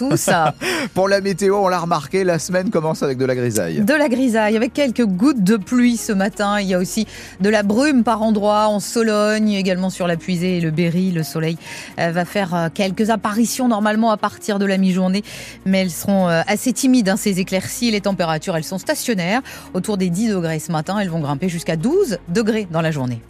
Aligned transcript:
Pour 0.94 1.08
la 1.08 1.20
météo, 1.20 1.56
on 1.56 1.68
l'a 1.68 1.80
remarqué, 1.80 2.22
la 2.22 2.38
semaine 2.38 2.70
commence 2.70 3.02
avec 3.02 3.18
de 3.18 3.24
la 3.24 3.34
grisaille. 3.34 3.80
De 3.80 3.92
la 3.92 4.08
grisaille, 4.08 4.56
avec 4.56 4.72
quelques 4.72 5.04
gouttes 5.04 5.42
de 5.42 5.56
pluie 5.56 5.96
ce 5.96 6.12
matin. 6.12 6.60
Il 6.60 6.68
y 6.68 6.74
a 6.74 6.78
aussi 6.78 7.08
de 7.40 7.48
la 7.48 7.64
brume 7.64 8.04
par 8.04 8.22
endroits 8.22 8.68
en 8.68 8.78
Sologne, 8.78 9.50
également 9.50 9.90
sur 9.90 10.06
la 10.06 10.16
Puisée 10.16 10.58
et 10.58 10.60
le 10.60 10.70
Berry. 10.70 11.10
Le 11.10 11.24
soleil 11.24 11.58
euh, 11.98 12.12
va 12.12 12.24
faire 12.24 12.54
euh, 12.54 12.68
quelques 12.72 13.10
apparitions 13.10 13.66
normalement 13.66 14.12
à 14.12 14.16
partir 14.16 14.60
de 14.60 14.64
la 14.64 14.78
mi-journée, 14.78 15.24
mais 15.66 15.80
elles 15.80 15.90
seront 15.90 16.28
euh, 16.28 16.42
assez 16.46 16.72
timides, 16.72 17.08
hein, 17.08 17.16
ces 17.16 17.40
éclaircies. 17.40 17.90
Les 17.90 18.00
températures, 18.00 18.56
elles 18.56 18.64
sont 18.64 18.78
stationnaires, 18.78 19.42
autour 19.74 19.96
des 19.96 20.08
10 20.08 20.28
degrés 20.28 20.60
ce 20.60 20.70
matin. 20.70 20.98
Elles 21.00 21.10
vont 21.10 21.20
grimper 21.20 21.48
jusqu'à 21.48 21.74
12 21.74 22.18
degrés 22.28 22.68
dans 22.70 22.80
la 22.80 22.92
journée. 22.92 23.20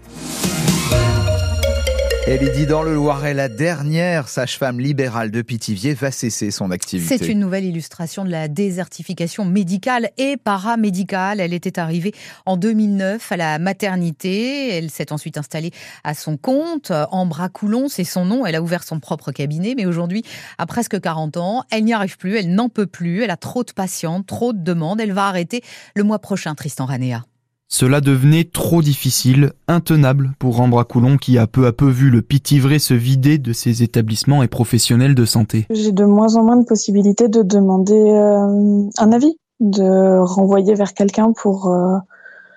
Dit 2.26 2.66
dans 2.66 2.82
le 2.82 2.94
Loiret, 2.94 3.34
la 3.34 3.48
dernière 3.48 4.28
sage-femme 4.28 4.80
libérale 4.80 5.30
de 5.30 5.42
Pithiviers 5.42 5.94
va 5.94 6.10
cesser 6.10 6.50
son 6.50 6.70
activité. 6.70 7.18
C'est 7.18 7.28
une 7.28 7.40
nouvelle 7.40 7.64
illustration 7.64 8.24
de 8.24 8.30
la 8.30 8.48
désertification 8.48 9.44
médicale 9.44 10.10
et 10.18 10.36
paramédicale. 10.36 11.40
Elle 11.40 11.52
était 11.54 11.78
arrivée 11.78 12.12
en 12.46 12.56
2009 12.56 13.32
à 13.32 13.36
la 13.36 13.58
maternité. 13.58 14.76
Elle 14.76 14.90
s'est 14.90 15.12
ensuite 15.12 15.38
installée 15.38 15.70
à 16.04 16.14
son 16.14 16.36
compte. 16.36 16.92
Ambra 17.10 17.48
Coulon, 17.48 17.88
c'est 17.88 18.04
son 18.04 18.24
nom. 18.24 18.46
Elle 18.46 18.54
a 18.54 18.62
ouvert 18.62 18.84
son 18.84 19.00
propre 19.00 19.32
cabinet. 19.32 19.74
Mais 19.76 19.86
aujourd'hui, 19.86 20.22
à 20.58 20.66
presque 20.66 21.00
40 21.00 21.36
ans, 21.36 21.64
elle 21.70 21.84
n'y 21.84 21.92
arrive 21.92 22.16
plus. 22.16 22.36
Elle 22.36 22.54
n'en 22.54 22.68
peut 22.68 22.86
plus. 22.86 23.22
Elle 23.22 23.30
a 23.30 23.36
trop 23.36 23.64
de 23.64 23.72
patients, 23.72 24.22
trop 24.22 24.52
de 24.52 24.62
demandes. 24.62 25.00
Elle 25.00 25.12
va 25.12 25.26
arrêter 25.26 25.62
le 25.94 26.04
mois 26.04 26.18
prochain, 26.18 26.54
Tristan 26.54 26.86
Ranea. 26.86 27.24
Cela 27.72 28.00
devenait 28.00 28.42
trop 28.42 28.82
difficile, 28.82 29.52
intenable 29.68 30.32
pour 30.40 30.60
Ambra 30.60 30.82
Coulon 30.82 31.16
qui 31.16 31.38
a 31.38 31.46
peu 31.46 31.66
à 31.66 31.72
peu 31.72 31.88
vu 31.88 32.10
le 32.10 32.20
Pitivray 32.20 32.80
se 32.80 32.94
vider 32.94 33.38
de 33.38 33.52
ses 33.52 33.84
établissements 33.84 34.42
et 34.42 34.48
professionnels 34.48 35.14
de 35.14 35.24
santé. 35.24 35.66
J'ai 35.70 35.92
de 35.92 36.04
moins 36.04 36.34
en 36.34 36.42
moins 36.42 36.56
de 36.56 36.64
possibilités 36.64 37.28
de 37.28 37.42
demander 37.42 37.94
euh, 37.94 38.88
un 38.98 39.12
avis, 39.12 39.36
de 39.60 40.18
renvoyer 40.18 40.74
vers 40.74 40.94
quelqu'un 40.94 41.32
pour, 41.32 41.68
euh, 41.68 41.96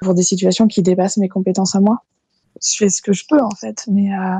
pour 0.01 0.15
des 0.15 0.23
situations 0.23 0.67
qui 0.67 0.81
dépassent 0.81 1.17
mes 1.17 1.29
compétences 1.29 1.75
à 1.75 1.79
moi. 1.79 2.01
Je 2.59 2.75
fais 2.75 2.89
ce 2.89 3.03
que 3.03 3.13
je 3.13 3.25
peux 3.29 3.39
en 3.39 3.51
fait, 3.51 3.85
mais 3.91 4.11
euh, 4.11 4.37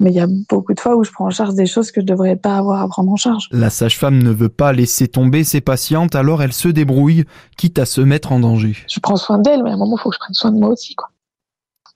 mais 0.00 0.10
il 0.10 0.16
y 0.16 0.20
a 0.20 0.26
beaucoup 0.48 0.74
de 0.74 0.80
fois 0.80 0.96
où 0.96 1.04
je 1.04 1.10
prends 1.12 1.26
en 1.26 1.30
charge 1.30 1.54
des 1.54 1.66
choses 1.66 1.92
que 1.92 2.00
je 2.00 2.06
devrais 2.06 2.36
pas 2.36 2.56
avoir 2.56 2.82
à 2.82 2.88
prendre 2.88 3.12
en 3.12 3.16
charge. 3.16 3.48
La 3.52 3.70
sage-femme 3.70 4.22
ne 4.22 4.30
veut 4.30 4.48
pas 4.48 4.72
laisser 4.72 5.08
tomber 5.08 5.44
ses 5.44 5.60
patientes, 5.60 6.14
alors 6.14 6.42
elle 6.42 6.52
se 6.52 6.68
débrouille, 6.68 7.24
quitte 7.56 7.78
à 7.78 7.86
se 7.86 8.00
mettre 8.00 8.32
en 8.32 8.40
danger. 8.40 8.76
Je 8.88 9.00
prends 9.00 9.16
soin 9.16 9.38
d'elle, 9.38 9.62
mais 9.62 9.70
à 9.70 9.74
un 9.74 9.76
moment, 9.76 9.96
il 9.96 10.02
faut 10.02 10.10
que 10.10 10.16
je 10.16 10.20
prenne 10.20 10.34
soin 10.34 10.52
de 10.52 10.58
moi 10.58 10.70
aussi, 10.70 10.94
quoi. 10.94 11.10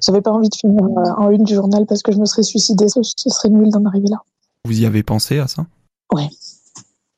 J'avais 0.01 0.21
pas 0.21 0.31
envie 0.31 0.49
de 0.49 0.55
finir 0.55 0.85
euh, 0.85 1.11
en 1.17 1.31
une 1.31 1.43
du 1.43 1.55
journal 1.55 1.85
parce 1.87 2.03
que 2.03 2.13
je 2.13 2.19
me 2.19 2.25
serais 2.25 2.45
suicidée. 2.45 2.87
Ce 2.89 3.03
serait 3.03 3.49
nul 3.49 3.71
d'en 3.71 3.85
arriver 3.85 4.09
là. 4.09 4.19
Vous 4.65 4.81
y 4.81 4.87
avez 4.87 5.03
pensé 5.03 5.41
à 5.41 5.49
ça? 5.49 5.67
Ouais. 6.13 6.29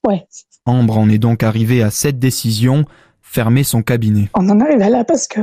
Ouais. 0.07 0.27
Ambre 0.65 0.97
en 0.97 1.11
est 1.11 1.19
donc 1.19 1.43
arrivée 1.43 1.83
à 1.83 1.91
cette 1.91 2.19
décision, 2.19 2.87
fermer 3.21 3.65
son 3.65 3.83
cabinet. 3.83 4.31
On 4.35 4.49
en 4.49 4.61
arrive 4.61 4.79
là 4.79 5.05
parce 5.05 5.29
que, 5.29 5.41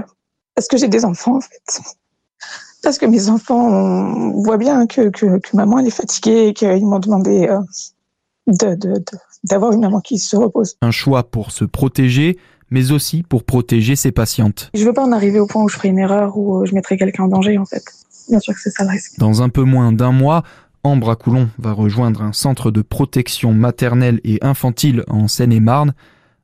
parce 0.56 0.68
que 0.68 0.78
j'ai 0.78 0.88
des 0.88 1.06
enfants, 1.06 1.38
en 1.38 1.42
fait 1.42 1.82
parce 2.84 2.98
que 2.98 3.06
mes 3.06 3.30
enfants 3.30 4.32
voient 4.34 4.58
bien 4.58 4.88
que, 4.88 5.10
que, 5.10 5.40
que 5.40 5.56
maman 5.56 5.80
elle 5.80 5.88
est 5.88 5.92
fatiguée 5.92 6.48
et 6.48 6.54
qu'ils 6.54 6.86
m'ont 6.86 7.00
demandé 7.00 7.48
euh, 7.48 8.76
d'avoir 9.44 9.72
de, 9.72 9.76
une 9.76 9.82
maman 9.82 10.00
qui 10.02 10.20
se 10.20 10.36
repose. 10.36 10.78
Un 10.82 10.92
choix 10.92 11.24
pour 11.24 11.52
se 11.52 11.66
protéger, 11.66 12.38
mais 12.70 12.92
aussi 12.92 13.24
pour 13.24 13.44
protéger 13.44 13.96
ses 13.96 14.12
patientes. 14.12 14.70
Je 14.74 14.84
veux 14.84 14.94
pas 14.94 15.04
en 15.04 15.12
arriver 15.12 15.40
au 15.40 15.48
point 15.48 15.64
où 15.64 15.70
je 15.70 15.76
ferai 15.76 15.90
une 15.90 16.00
erreur 16.00 16.38
ou 16.38 16.66
je 16.66 16.74
mettrai 16.74 16.98
quelqu'un 16.98 17.24
en 17.24 17.28
danger 17.28 17.58
en 17.58 17.66
fait. 17.66 17.84
Bien 18.30 18.40
sûr 18.40 18.54
que 18.54 18.60
c'est 18.60 18.72
ça 18.72 18.84
le 18.84 18.90
risque. 18.90 19.18
Dans 19.20 19.42
un 19.42 19.50
peu 19.50 19.64
moins 19.64 19.92
d'un 19.92 20.12
mois, 20.12 20.44
Ambre 20.84 21.16
Coulon 21.16 21.50
va 21.58 21.72
rejoindre 21.72 22.22
un 22.22 22.34
centre 22.34 22.72
de 22.72 22.82
protection 22.82 23.54
maternelle 23.54 24.22
et 24.24 24.38
infantile 24.42 25.04
en 25.08 25.28
Seine-et-Marne, 25.28 25.94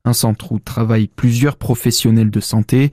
un 0.06 0.14
centre 0.14 0.52
où 0.52 0.60
travaillent 0.60 1.08
plusieurs 1.08 1.56
professionnels 1.56 2.32
de 2.32 2.40
santé, 2.40 2.92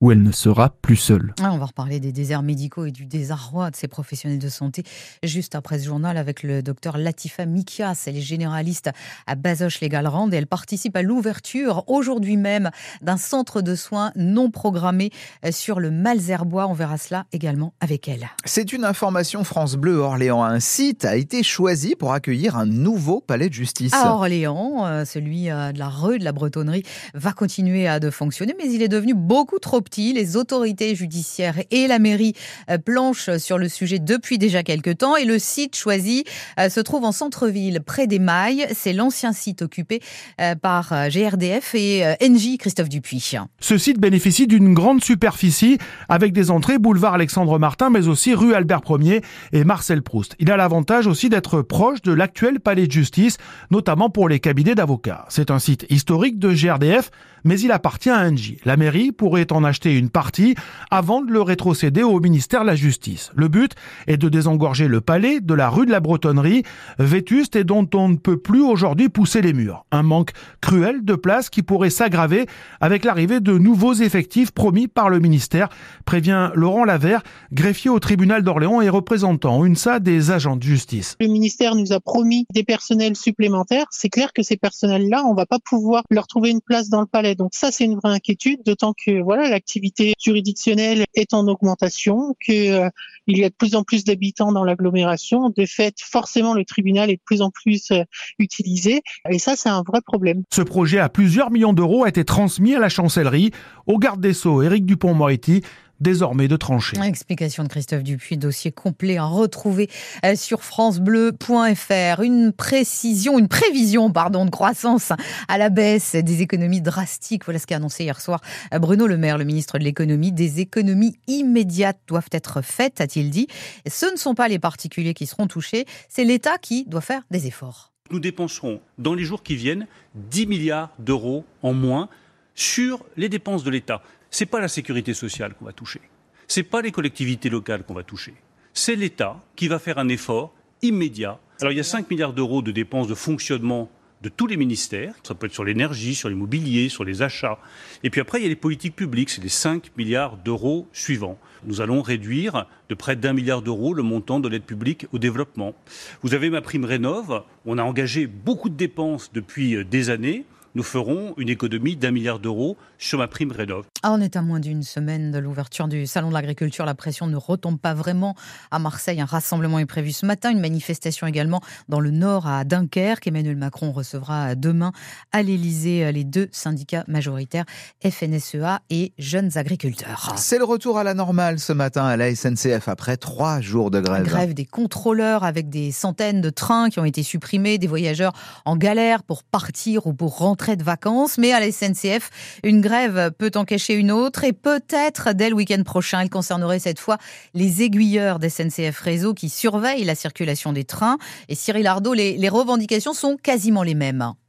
où 0.00 0.10
elle 0.10 0.22
ne 0.22 0.32
sera 0.32 0.70
plus 0.70 0.96
seule. 0.96 1.34
Ah, 1.42 1.50
on 1.52 1.58
va 1.58 1.66
reparler 1.66 2.00
des 2.00 2.12
déserts 2.12 2.42
médicaux 2.42 2.86
et 2.86 2.90
du 2.90 3.04
désarroi 3.04 3.70
de 3.70 3.76
ces 3.76 3.86
professionnels 3.86 4.38
de 4.38 4.48
santé 4.48 4.82
juste 5.22 5.54
après 5.54 5.78
ce 5.78 5.84
journal 5.84 6.16
avec 6.16 6.42
le 6.42 6.62
docteur 6.62 6.96
Latifa 6.96 7.44
Mikias. 7.44 8.04
Elle 8.06 8.16
est 8.16 8.22
généraliste 8.22 8.90
à 9.26 9.34
Bazoche 9.34 9.80
Les 9.80 9.90
Gallerandes 9.90 10.32
et 10.32 10.38
elle 10.38 10.46
participe 10.46 10.96
à 10.96 11.02
l'ouverture 11.02 11.84
aujourd'hui 11.86 12.38
même 12.38 12.70
d'un 13.02 13.18
centre 13.18 13.60
de 13.60 13.74
soins 13.74 14.12
non 14.16 14.50
programmé 14.50 15.10
sur 15.50 15.80
le 15.80 15.90
Malzerbois. 15.90 16.66
On 16.66 16.72
verra 16.72 16.96
cela 16.96 17.26
également 17.32 17.74
avec 17.80 18.08
elle. 18.08 18.30
C'est 18.46 18.72
une 18.72 18.84
information 18.84 19.44
France 19.44 19.76
Bleu 19.76 19.96
Orléans. 19.96 20.42
Un 20.42 20.60
site 20.60 21.04
a 21.04 21.16
été 21.16 21.42
choisi 21.42 21.94
pour 21.94 22.14
accueillir 22.14 22.56
un 22.56 22.66
nouveau 22.66 23.20
palais 23.20 23.48
de 23.48 23.54
justice. 23.54 23.92
À 23.92 24.14
Orléans, 24.14 24.86
euh, 24.86 25.04
celui 25.04 25.50
euh, 25.50 25.72
de 25.72 25.78
la 25.78 25.88
rue 25.88 26.18
de 26.18 26.24
la 26.24 26.32
Bretonnerie 26.32 26.84
va 27.12 27.32
continuer 27.32 27.86
à 27.86 28.00
de 28.00 28.08
fonctionner, 28.08 28.54
mais 28.56 28.72
il 28.72 28.82
est 28.82 28.88
devenu 28.88 29.14
beaucoup 29.14 29.58
trop 29.58 29.82
les 29.98 30.36
autorités 30.36 30.94
judiciaires 30.94 31.56
et 31.70 31.86
la 31.86 31.98
mairie 31.98 32.34
euh, 32.70 32.78
planchent 32.78 33.36
sur 33.38 33.58
le 33.58 33.68
sujet 33.68 33.98
depuis 33.98 34.38
déjà 34.38 34.62
quelques 34.62 34.98
temps 34.98 35.16
et 35.16 35.24
le 35.24 35.38
site 35.38 35.76
choisi 35.76 36.24
euh, 36.58 36.68
se 36.68 36.80
trouve 36.80 37.04
en 37.04 37.12
centre-ville, 37.12 37.80
près 37.84 38.06
des 38.06 38.18
Mailles. 38.18 38.66
C'est 38.72 38.92
l'ancien 38.92 39.32
site 39.32 39.62
occupé 39.62 40.00
euh, 40.40 40.54
par 40.54 40.92
GRDF 41.08 41.74
et 41.74 42.04
NJ 42.20 42.56
Christophe 42.58 42.88
Dupuis. 42.88 43.32
Ce 43.60 43.78
site 43.78 43.98
bénéficie 43.98 44.46
d'une 44.46 44.74
grande 44.74 45.02
superficie 45.02 45.78
avec 46.08 46.32
des 46.32 46.50
entrées 46.50 46.78
boulevard 46.78 47.14
Alexandre 47.14 47.58
Martin 47.58 47.90
mais 47.90 48.08
aussi 48.08 48.34
rue 48.34 48.54
Albert 48.54 48.82
Ier 48.88 49.22
et 49.52 49.64
Marcel 49.64 50.02
Proust. 50.02 50.36
Il 50.38 50.50
a 50.50 50.56
l'avantage 50.56 51.06
aussi 51.06 51.28
d'être 51.28 51.62
proche 51.62 52.02
de 52.02 52.12
l'actuel 52.12 52.60
palais 52.60 52.86
de 52.86 52.92
justice, 52.92 53.38
notamment 53.70 54.10
pour 54.10 54.28
les 54.28 54.40
cabinets 54.40 54.74
d'avocats. 54.74 55.26
C'est 55.28 55.50
un 55.50 55.58
site 55.58 55.86
historique 55.90 56.38
de 56.38 56.52
GRDF 56.52 57.10
mais 57.44 57.58
il 57.60 57.72
appartient 57.72 58.10
à 58.10 58.30
NJ. 58.30 58.56
La 58.64 58.76
mairie 58.76 59.12
pourrait 59.12 59.52
en 59.52 59.64
acheter 59.64 59.79
une 59.84 60.10
partie 60.10 60.54
avant 60.90 61.22
de 61.22 61.30
le 61.30 61.42
rétrocéder 61.42 62.02
au 62.02 62.20
ministère 62.20 62.62
de 62.62 62.66
la 62.66 62.74
Justice. 62.74 63.30
Le 63.34 63.48
but 63.48 63.72
est 64.06 64.16
de 64.16 64.28
désengorger 64.28 64.88
le 64.88 65.00
palais 65.00 65.40
de 65.40 65.54
la 65.54 65.68
rue 65.68 65.86
de 65.86 65.90
la 65.90 66.00
Bretonnerie, 66.00 66.62
vétuste 66.98 67.56
et 67.56 67.64
dont 67.64 67.88
on 67.94 68.08
ne 68.10 68.16
peut 68.16 68.36
plus 68.36 68.62
aujourd'hui 68.62 69.08
pousser 69.08 69.40
les 69.40 69.52
murs. 69.52 69.86
Un 69.90 70.02
manque 70.02 70.32
cruel 70.60 71.04
de 71.04 71.14
place 71.14 71.50
qui 71.50 71.62
pourrait 71.62 71.90
s'aggraver 71.90 72.46
avec 72.80 73.04
l'arrivée 73.04 73.40
de 73.40 73.56
nouveaux 73.56 73.94
effectifs 73.94 74.50
promis 74.50 74.88
par 74.88 75.08
le 75.08 75.20
ministère, 75.20 75.68
prévient 76.04 76.50
Laurent 76.54 76.84
Lavert, 76.84 77.22
greffier 77.52 77.90
au 77.90 77.98
tribunal 77.98 78.42
d'Orléans 78.42 78.80
et 78.80 78.88
représentant 78.88 79.64
UNSA 79.64 80.00
des 80.00 80.30
agents 80.30 80.56
de 80.56 80.62
justice. 80.62 81.16
Le 81.20 81.28
ministère 81.28 81.74
nous 81.74 81.92
a 81.92 82.00
promis 82.00 82.46
des 82.52 82.64
personnels 82.64 83.16
supplémentaires. 83.16 83.86
C'est 83.90 84.08
clair 84.08 84.32
que 84.32 84.42
ces 84.42 84.56
personnels-là, 84.56 85.24
on 85.26 85.34
va 85.34 85.46
pas 85.46 85.58
pouvoir 85.58 86.02
leur 86.10 86.26
trouver 86.26 86.50
une 86.50 86.60
place 86.60 86.88
dans 86.88 87.00
le 87.00 87.06
palais. 87.06 87.34
Donc 87.34 87.50
ça, 87.54 87.70
c'est 87.70 87.84
une 87.84 87.96
vraie 87.96 88.12
inquiétude, 88.12 88.60
d'autant 88.64 88.92
que 88.92 89.22
voilà, 89.22 89.48
la 89.48 89.60
l'activité 89.70 90.14
juridictionnelle 90.18 91.04
est 91.14 91.32
en 91.32 91.46
augmentation, 91.46 92.34
qu'il 92.44 92.72
euh, 92.72 92.88
y 93.28 93.44
a 93.44 93.48
de 93.48 93.54
plus 93.54 93.76
en 93.76 93.84
plus 93.84 94.02
d'habitants 94.02 94.50
dans 94.50 94.64
l'agglomération. 94.64 95.50
De 95.50 95.64
fait, 95.64 95.94
forcément, 96.00 96.54
le 96.54 96.64
tribunal 96.64 97.08
est 97.10 97.16
de 97.16 97.22
plus 97.24 97.40
en 97.40 97.50
plus 97.50 97.92
euh, 97.92 98.02
utilisé. 98.40 99.02
Et 99.30 99.38
ça, 99.38 99.54
c'est 99.54 99.68
un 99.68 99.82
vrai 99.86 100.00
problème. 100.04 100.42
Ce 100.52 100.62
projet 100.62 100.98
à 100.98 101.08
plusieurs 101.08 101.52
millions 101.52 101.72
d'euros 101.72 102.04
a 102.04 102.08
été 102.08 102.24
transmis 102.24 102.74
à 102.74 102.80
la 102.80 102.88
chancellerie, 102.88 103.52
au 103.86 103.98
garde 103.98 104.20
des 104.20 104.32
Sceaux, 104.32 104.62
Éric 104.62 104.86
Dupont-Moretti, 104.86 105.62
désormais 106.00 106.48
de 106.48 106.56
trancher. 106.56 106.96
Explication 107.02 107.62
de 107.62 107.68
Christophe 107.68 108.02
Dupuis, 108.02 108.36
dossier 108.36 108.72
complet 108.72 109.18
à 109.18 109.24
retrouver 109.24 109.88
euh, 110.24 110.34
sur 110.34 110.62
francebleu.fr. 110.62 112.22
Une 112.22 112.52
précision, 112.52 113.38
une 113.38 113.48
prévision, 113.48 114.10
pardon, 114.10 114.44
de 114.44 114.50
croissance 114.50 115.12
à 115.48 115.58
la 115.58 115.68
baisse 115.68 116.14
des 116.14 116.42
économies 116.42 116.80
drastiques. 116.80 117.44
Voilà 117.44 117.58
ce 117.58 117.66
qu'a 117.66 117.76
annoncé 117.76 118.04
hier 118.04 118.20
soir 118.20 118.40
euh, 118.74 118.78
Bruno 118.78 119.06
Le 119.06 119.16
Maire, 119.16 119.38
le 119.38 119.44
ministre 119.44 119.78
de 119.78 119.84
l'économie. 119.84 120.32
Des 120.32 120.60
économies 120.60 121.16
immédiates 121.26 122.00
doivent 122.06 122.28
être 122.32 122.62
faites, 122.62 123.00
a-t-il 123.00 123.30
dit. 123.30 123.46
Ce 123.86 124.06
ne 124.06 124.16
sont 124.16 124.34
pas 124.34 124.48
les 124.48 124.58
particuliers 124.58 125.14
qui 125.14 125.26
seront 125.26 125.46
touchés, 125.46 125.84
c'est 126.08 126.24
l'État 126.24 126.58
qui 126.58 126.84
doit 126.86 127.00
faire 127.00 127.22
des 127.30 127.46
efforts. 127.46 127.92
Nous 128.10 128.20
dépenserons 128.20 128.80
dans 128.98 129.14
les 129.14 129.24
jours 129.24 129.42
qui 129.42 129.54
viennent 129.54 129.86
10 130.14 130.46
milliards 130.46 130.90
d'euros 130.98 131.44
en 131.62 131.72
moins 131.72 132.08
sur 132.54 133.04
les 133.16 133.28
dépenses 133.28 133.62
de 133.62 133.70
l'État 133.70 134.02
c'est 134.30 134.46
pas 134.46 134.60
la 134.60 134.68
sécurité 134.68 135.14
sociale 135.14 135.54
qu'on 135.54 135.64
va 135.64 135.72
toucher. 135.72 136.00
C'est 136.46 136.62
pas 136.62 136.82
les 136.82 136.92
collectivités 136.92 137.50
locales 137.50 137.84
qu'on 137.84 137.94
va 137.94 138.02
toucher. 138.02 138.34
C'est 138.72 138.96
l'État 138.96 139.40
qui 139.56 139.68
va 139.68 139.78
faire 139.78 139.98
un 139.98 140.08
effort 140.08 140.54
immédiat. 140.82 141.38
Alors 141.60 141.72
il 141.72 141.76
y 141.76 141.80
a 141.80 141.84
5 141.84 142.10
milliards 142.10 142.32
d'euros 142.32 142.62
de 142.62 142.70
dépenses 142.70 143.08
de 143.08 143.14
fonctionnement 143.14 143.90
de 144.22 144.28
tous 144.28 144.46
les 144.46 144.56
ministères. 144.56 145.14
Ça 145.22 145.34
peut 145.34 145.46
être 145.46 145.52
sur 145.52 145.64
l'énergie, 145.64 146.14
sur 146.14 146.28
l'immobilier, 146.28 146.88
sur 146.88 147.04
les 147.04 147.22
achats. 147.22 147.58
Et 148.02 148.10
puis 148.10 148.20
après, 148.20 148.38
il 148.38 148.42
y 148.42 148.46
a 148.46 148.48
les 148.48 148.56
politiques 148.56 148.96
publiques. 148.96 149.30
C'est 149.30 149.42
les 149.42 149.48
5 149.48 149.92
milliards 149.96 150.36
d'euros 150.36 150.88
suivants. 150.92 151.38
Nous 151.64 151.80
allons 151.80 152.02
réduire 152.02 152.66
de 152.88 152.94
près 152.94 153.16
d'un 153.16 153.32
milliard 153.32 153.62
d'euros 153.62 153.94
le 153.94 154.02
montant 154.02 154.40
de 154.40 154.48
l'aide 154.48 154.62
publique 154.62 155.06
au 155.12 155.18
développement. 155.18 155.74
Vous 156.22 156.34
avez 156.34 156.50
ma 156.50 156.60
prime 156.60 156.84
rénov. 156.84 157.42
On 157.66 157.78
a 157.78 157.82
engagé 157.82 158.26
beaucoup 158.26 158.68
de 158.68 158.76
dépenses 158.76 159.30
depuis 159.32 159.84
des 159.84 160.10
années 160.10 160.44
nous 160.74 160.82
ferons 160.82 161.34
une 161.36 161.48
économie 161.48 161.96
d'un 161.96 162.10
milliard 162.10 162.38
d'euros 162.38 162.76
sur 162.98 163.18
ma 163.18 163.26
prime 163.26 163.50
rénov. 163.50 163.86
Ah, 164.02 164.12
on 164.12 164.20
est 164.20 164.36
à 164.36 164.42
moins 164.42 164.60
d'une 164.60 164.82
semaine 164.82 165.32
de 165.32 165.38
l'ouverture 165.38 165.88
du 165.88 166.06
Salon 166.06 166.28
de 166.28 166.34
l'agriculture. 166.34 166.84
La 166.84 166.94
pression 166.94 167.26
ne 167.26 167.36
retombe 167.36 167.78
pas 167.78 167.94
vraiment. 167.94 168.36
À 168.70 168.78
Marseille, 168.78 169.20
un 169.20 169.26
rassemblement 169.26 169.78
est 169.78 169.86
prévu 169.86 170.12
ce 170.12 170.26
matin, 170.26 170.50
une 170.50 170.60
manifestation 170.60 171.26
également 171.26 171.60
dans 171.88 172.00
le 172.00 172.10
nord 172.10 172.46
à 172.46 172.64
Dunkerque. 172.64 173.26
Emmanuel 173.26 173.56
Macron 173.56 173.90
recevra 173.90 174.54
demain 174.54 174.92
à 175.32 175.42
l'Elysée 175.42 176.12
les 176.12 176.24
deux 176.24 176.48
syndicats 176.52 177.04
majoritaires, 177.08 177.64
FNSEA 178.04 178.80
et 178.90 179.12
Jeunes 179.18 179.50
Agriculteurs. 179.56 180.34
C'est 180.36 180.58
le 180.58 180.64
retour 180.64 180.98
à 180.98 181.04
la 181.04 181.14
normale 181.14 181.58
ce 181.58 181.72
matin 181.72 182.04
à 182.04 182.16
la 182.16 182.34
SNCF 182.34 182.88
après 182.88 183.16
trois 183.16 183.60
jours 183.60 183.90
de 183.90 184.00
grève. 184.00 184.24
Grève 184.24 184.54
des 184.54 184.66
contrôleurs 184.66 185.42
avec 185.42 185.68
des 185.68 185.90
centaines 185.90 186.40
de 186.40 186.50
trains 186.50 186.90
qui 186.90 187.00
ont 187.00 187.04
été 187.04 187.22
supprimés, 187.22 187.78
des 187.78 187.86
voyageurs 187.86 188.32
en 188.64 188.76
galère 188.76 189.22
pour 189.24 189.42
partir 189.42 190.06
ou 190.06 190.12
pour 190.12 190.38
rentrer 190.38 190.59
de 190.68 190.82
vacances. 190.82 191.38
Mais 191.38 191.52
à 191.52 191.60
la 191.60 191.70
SNCF, 191.72 192.30
une 192.62 192.80
grève 192.80 193.30
peut 193.36 193.50
en 193.54 193.64
cacher 193.64 193.94
une 193.94 194.12
autre 194.12 194.44
et 194.44 194.52
peut-être 194.52 195.32
dès 195.32 195.48
le 195.48 195.54
week-end 195.54 195.82
prochain, 195.82 196.20
elle 196.20 196.30
concernerait 196.30 196.78
cette 196.78 197.00
fois 197.00 197.18
les 197.54 197.82
aiguilleurs 197.82 198.38
d'SNCF 198.38 198.98
Réseau 199.00 199.34
qui 199.34 199.48
surveillent 199.48 200.04
la 200.04 200.14
circulation 200.14 200.72
des 200.72 200.84
trains. 200.84 201.18
Et 201.48 201.54
Cyril 201.54 201.86
Ardo, 201.86 202.12
les 202.12 202.48
revendications 202.48 203.14
sont 203.14 203.36
quasiment 203.36 203.82
les 203.82 203.94
mêmes. 203.94 204.34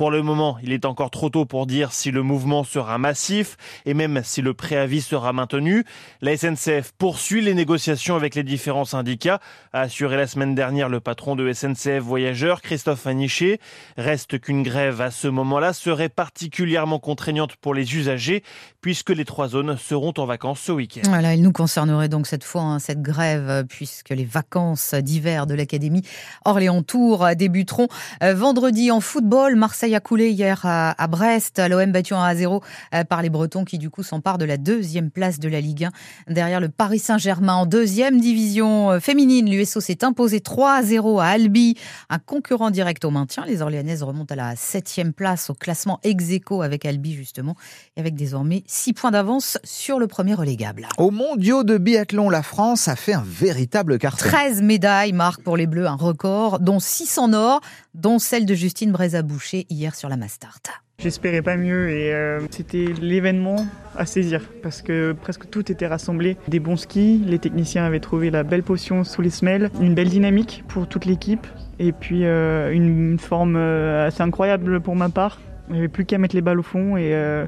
Pour 0.00 0.10
le 0.10 0.22
moment, 0.22 0.56
il 0.62 0.72
est 0.72 0.86
encore 0.86 1.10
trop 1.10 1.28
tôt 1.28 1.44
pour 1.44 1.66
dire 1.66 1.92
si 1.92 2.10
le 2.10 2.22
mouvement 2.22 2.64
sera 2.64 2.96
massif 2.96 3.58
et 3.84 3.92
même 3.92 4.22
si 4.24 4.40
le 4.40 4.54
préavis 4.54 5.02
sera 5.02 5.34
maintenu. 5.34 5.84
La 6.22 6.34
SNCF 6.34 6.92
poursuit 6.96 7.42
les 7.42 7.52
négociations 7.52 8.16
avec 8.16 8.34
les 8.34 8.42
différents 8.42 8.86
syndicats, 8.86 9.40
a 9.74 9.80
assuré 9.82 10.16
la 10.16 10.26
semaine 10.26 10.54
dernière 10.54 10.88
le 10.88 11.00
patron 11.00 11.36
de 11.36 11.52
SNCF 11.52 11.98
Voyageurs, 11.98 12.62
Christophe 12.62 13.06
Aniché. 13.06 13.60
Reste 13.98 14.40
qu'une 14.40 14.62
grève 14.62 15.02
à 15.02 15.10
ce 15.10 15.28
moment-là 15.28 15.74
serait 15.74 16.08
particulièrement 16.08 16.98
contraignante 16.98 17.56
pour 17.56 17.74
les 17.74 17.94
usagers 17.94 18.42
puisque 18.80 19.10
les 19.10 19.26
trois 19.26 19.48
zones 19.48 19.76
seront 19.76 20.14
en 20.16 20.24
vacances 20.24 20.60
ce 20.60 20.72
week-end. 20.72 21.02
Voilà, 21.10 21.34
il 21.34 21.42
nous 21.42 21.52
concernerait 21.52 22.08
donc 22.08 22.26
cette 22.26 22.44
fois, 22.44 22.62
hein, 22.62 22.78
cette 22.78 23.02
grève, 23.02 23.66
puisque 23.68 24.08
les 24.08 24.24
vacances 24.24 24.94
d'hiver 24.94 25.46
de 25.46 25.52
l'Académie 25.52 26.04
Orléans-Tours 26.46 27.36
débuteront 27.36 27.88
euh, 28.22 28.32
vendredi 28.32 28.90
en 28.90 29.00
football. 29.00 29.56
Marseille 29.56 29.89
a 29.94 30.00
coulé 30.00 30.30
hier 30.30 30.60
à, 30.64 31.06
Brest. 31.08 31.60
L'OM 31.68 31.92
battu 31.92 32.14
en 32.14 32.22
1-0 32.22 32.62
euh, 32.94 33.04
par 33.04 33.22
les 33.22 33.30
Bretons 33.30 33.64
qui 33.64 33.78
du 33.78 33.90
coup 33.90 34.02
s'emparent 34.02 34.38
de 34.38 34.44
la 34.44 34.56
deuxième 34.56 35.10
place 35.10 35.38
de 35.38 35.48
la 35.48 35.60
Ligue 35.60 35.88
1 36.28 36.32
derrière 36.32 36.60
le 36.60 36.68
Paris 36.68 36.98
Saint-Germain 36.98 37.54
en 37.54 37.66
deuxième 37.66 38.20
division 38.20 38.92
euh, 38.92 39.00
féminine. 39.00 39.50
L'USO 39.50 39.80
s'est 39.80 40.04
imposé 40.04 40.38
3-0 40.38 41.20
à 41.20 41.26
Albi, 41.26 41.76
un 42.08 42.18
concurrent 42.18 42.70
direct 42.70 43.04
au 43.04 43.10
maintien. 43.10 43.44
Les 43.46 43.62
Orléanaises 43.62 44.02
remontent 44.02 44.32
à 44.32 44.36
la 44.36 44.56
septième 44.56 45.12
place 45.12 45.50
au 45.50 45.54
classement 45.54 45.98
ex 46.02 46.20
avec 46.62 46.84
Albi 46.84 47.14
justement 47.14 47.56
et 47.96 48.00
avec 48.00 48.14
désormais 48.14 48.62
6 48.66 48.92
points 48.92 49.10
d'avance 49.10 49.58
sur 49.64 49.98
le 49.98 50.06
premier 50.06 50.34
relégable. 50.34 50.88
Au 50.98 51.10
mondiaux 51.10 51.64
de 51.64 51.78
biathlon, 51.78 52.30
la 52.30 52.42
France 52.42 52.88
a 52.88 52.96
fait 52.96 53.14
un 53.14 53.24
véritable 53.26 53.98
carton. 53.98 54.28
13 54.28 54.62
médailles 54.62 55.12
marque 55.12 55.42
pour 55.42 55.56
les 55.56 55.66
Bleus 55.66 55.86
un 55.86 55.96
record, 55.96 56.60
dont 56.60 56.78
6 56.78 57.18
en 57.18 57.32
or, 57.32 57.60
dont 57.94 58.18
celle 58.18 58.46
de 58.46 58.54
Justine 58.54 58.92
Breza-Boucher 58.92 59.66
hier 59.70 59.94
sur 59.94 60.08
la 60.08 60.16
Mastart. 60.16 60.60
J'espérais 60.98 61.40
pas 61.40 61.56
mieux 61.56 61.88
et 61.88 62.12
euh, 62.12 62.40
c'était 62.50 62.92
l'événement 63.00 63.66
à 63.96 64.04
saisir 64.04 64.42
parce 64.62 64.82
que 64.82 65.12
presque 65.12 65.48
tout 65.48 65.72
était 65.72 65.86
rassemblé. 65.86 66.36
Des 66.48 66.60
bons 66.60 66.76
skis, 66.76 67.22
les 67.24 67.38
techniciens 67.38 67.84
avaient 67.84 68.00
trouvé 68.00 68.30
la 68.30 68.42
belle 68.42 68.62
potion 68.62 69.02
sous 69.02 69.22
les 69.22 69.30
semelles, 69.30 69.70
une 69.80 69.94
belle 69.94 70.10
dynamique 70.10 70.62
pour 70.68 70.86
toute 70.86 71.06
l'équipe 71.06 71.46
et 71.78 71.92
puis 71.92 72.26
euh, 72.26 72.70
une 72.70 73.18
forme 73.18 73.56
euh, 73.56 74.06
assez 74.06 74.22
incroyable 74.22 74.80
pour 74.80 74.94
ma 74.94 75.08
part. 75.08 75.40
Il 75.70 75.74
n'y 75.74 75.78
avait 75.78 75.88
plus 75.88 76.04
qu'à 76.04 76.18
mettre 76.18 76.34
les 76.34 76.42
balles 76.42 76.58
au 76.58 76.64
fond 76.64 76.96
et, 76.96 77.14
euh, 77.14 77.46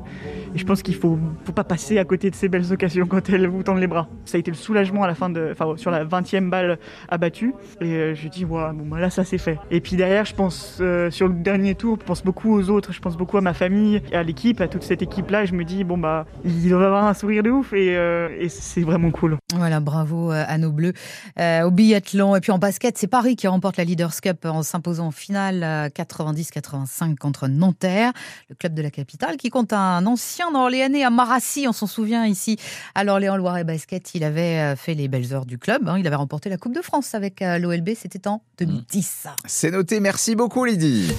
je 0.55 0.65
pense 0.65 0.83
qu'il 0.83 0.95
faut, 0.95 1.19
faut 1.45 1.53
pas 1.53 1.65
passer 1.65 1.99
à 1.99 2.05
côté 2.05 2.31
de 2.31 2.37
ces 2.37 2.49
belles 2.49 2.73
occasions 2.73 3.07
quand 3.07 3.29
elles 3.29 3.49
vous 3.49 3.65
tendent 3.65 3.81
les 3.81 3.89
bras. 3.89 4.09
Ça 4.25 4.37
a 4.37 4.41
été 4.41 4.51
le 4.51 4.57
soulagement 4.57 5.03
à 5.03 5.09
la 5.09 5.17
fin 5.17 5.29
de, 5.29 5.49
enfin 5.51 5.77
sur 5.77 5.91
la 5.91 6.05
20e 6.05 6.49
balle 6.49 6.79
abattue 7.09 7.53
et 7.81 7.85
euh, 7.85 8.15
je 8.15 8.29
dis 8.29 8.45
bon 8.45 8.73
bah 8.73 9.01
là 9.01 9.11
ça 9.11 9.25
c'est 9.25 9.39
fait. 9.39 9.59
Et 9.73 9.81
puis 9.81 9.97
derrière 9.97 10.25
je 10.25 10.35
pense 10.35 10.79
euh, 10.81 11.11
sur 11.11 11.27
le 11.27 11.35
dernier 11.35 11.75
tour, 11.75 11.99
je 12.01 12.07
pense 12.07 12.23
beaucoup 12.23 12.55
aux 12.55 12.71
autres, 12.71 12.93
je 12.93 13.01
pense 13.01 13.17
beaucoup 13.17 13.39
à 13.39 13.41
ma 13.41 13.55
famille, 13.55 14.01
à 14.13 14.23
l'équipe, 14.23 14.61
à 14.61 14.69
toute 14.69 14.85
cette 14.85 15.03
équipe 15.03 15.31
là. 15.31 15.43
Et 15.43 15.47
je 15.47 15.55
me 15.55 15.65
dis 15.65 15.83
bon 15.83 15.99
bah 15.99 16.27
il 16.45 16.69
doit 16.69 16.87
avoir 16.87 17.05
un 17.07 17.15
sourire 17.15 17.43
de 17.43 17.51
ouf 17.51 17.73
et, 17.73 17.97
euh, 17.97 18.29
et 18.39 18.49
c'est 18.49 18.83
vraiment 18.83 19.11
cool. 19.11 19.37
Voilà, 19.55 19.81
bravo 19.81 20.31
à 20.31 20.59
nos 20.59 20.71
bleus. 20.71 20.93
Au 21.39 21.71
biathlon 21.71 22.37
et 22.37 22.41
puis 22.41 22.53
en 22.53 22.59
basket, 22.59 22.97
c'est 22.99 23.09
Paris 23.09 23.35
qui 23.35 23.49
remporte 23.49 23.79
la 23.79 23.85
Leaders 23.85 24.21
Cup 24.21 24.45
en 24.45 24.63
s'imposant 24.63 25.07
en 25.07 25.11
finale 25.11 25.91
90-85 25.95 27.17
contre 27.17 27.49
Nanterre 27.49 28.12
le 28.49 28.55
club 28.55 28.75
de 28.75 28.83
la 28.83 28.91
capitale, 28.91 29.37
qui 29.37 29.51
compte 29.51 29.73
un 29.73 30.05
ancien 30.07 30.55
Orléanais 30.55 31.05
à 31.05 31.11
Marassi, 31.11 31.67
on 31.69 31.73
s'en 31.73 31.87
souvient 31.87 32.27
ici, 32.27 32.59
à 32.95 33.05
l'Orléans 33.05 33.37
Loiret 33.37 33.65
Basket. 33.65 34.15
Il 34.15 34.25
avait 34.25 34.59
euh, 34.59 34.77
fait 34.77 34.95
les 34.95 35.09
belles 35.09 35.33
heures 35.33 35.47
du 35.47 35.59
club, 35.59 35.89
hein. 35.89 35.99
il 35.99 36.07
avait 36.07 36.17
remporté 36.17 36.49
la 36.49 36.57
Coupe 36.57 36.75
de 36.75 36.83
France 36.83 37.15
avec 37.15 37.43
euh, 37.43 37.59
l'OLB, 37.59 37.91
c'était 37.97 38.27
en 38.29 38.43
2010. 38.59 39.27
C'est 39.47 39.71
noté, 39.71 40.01
merci 40.01 40.35
beaucoup 40.35 40.65
Lydie. 40.65 41.13